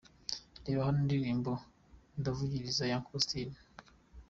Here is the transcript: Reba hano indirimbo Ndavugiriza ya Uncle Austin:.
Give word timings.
Reba 0.65 0.81
hano 0.85 0.99
indirimbo 1.03 1.51
Ndavugiriza 2.19 2.83
ya 2.91 2.97
Uncle 2.99 3.15
Austin:. 3.17 3.49